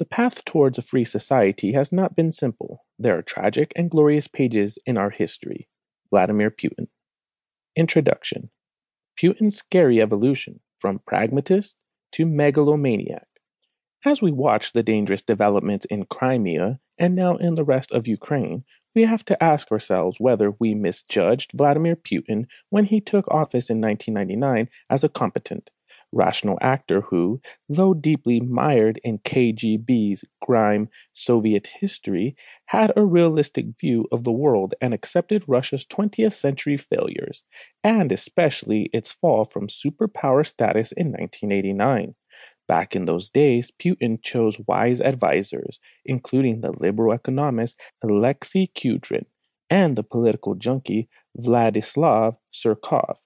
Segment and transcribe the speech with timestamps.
[0.00, 2.86] The path towards a free society has not been simple.
[2.98, 5.68] There are tragic and glorious pages in our history.
[6.08, 6.86] Vladimir Putin.
[7.76, 8.48] Introduction
[9.14, 11.76] Putin's scary evolution from pragmatist
[12.12, 13.26] to megalomaniac.
[14.02, 18.64] As we watch the dangerous developments in Crimea and now in the rest of Ukraine,
[18.94, 23.82] we have to ask ourselves whether we misjudged Vladimir Putin when he took office in
[23.82, 25.70] 1999 as a competent,
[26.12, 32.36] rational actor who, though deeply mired in KGB's grime Soviet history,
[32.66, 37.44] had a realistic view of the world and accepted Russia's 20th century failures,
[37.84, 42.14] and especially its fall from superpower status in 1989.
[42.68, 49.26] Back in those days, Putin chose wise advisors, including the liberal economist Alexei Kudrin
[49.68, 51.08] and the political junkie
[51.38, 53.18] Vladislav Surkov.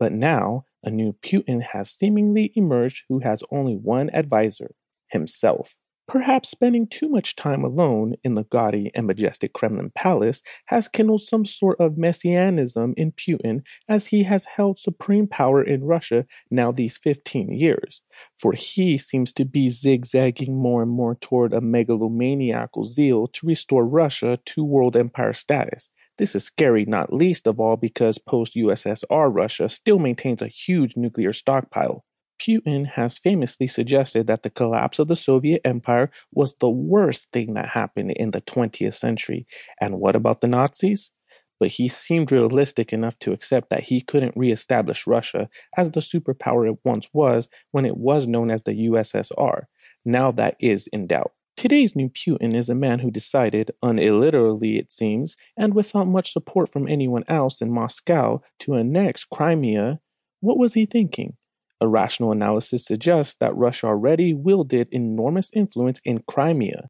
[0.00, 4.74] But now, a new Putin has seemingly emerged who has only one advisor
[5.08, 5.76] himself.
[6.08, 11.22] Perhaps spending too much time alone in the gaudy and majestic Kremlin palace has kindled
[11.22, 16.72] some sort of messianism in Putin as he has held supreme power in Russia now
[16.72, 18.02] these 15 years.
[18.40, 23.86] For he seems to be zigzagging more and more toward a megalomaniacal zeal to restore
[23.86, 25.90] Russia to world empire status.
[26.20, 30.94] This is scary, not least of all because post USSR Russia still maintains a huge
[30.94, 32.04] nuclear stockpile.
[32.38, 37.54] Putin has famously suggested that the collapse of the Soviet Empire was the worst thing
[37.54, 39.46] that happened in the 20th century.
[39.80, 41.10] And what about the Nazis?
[41.58, 46.70] But he seemed realistic enough to accept that he couldn't reestablish Russia as the superpower
[46.70, 49.62] it once was when it was known as the USSR.
[50.04, 51.32] Now that is in doubt.
[51.60, 56.72] Today's new Putin is a man who decided, unilliterally it seems, and without much support
[56.72, 60.00] from anyone else in Moscow, to annex Crimea.
[60.40, 61.36] What was he thinking?
[61.78, 66.88] A rational analysis suggests that Russia already wielded enormous influence in Crimea,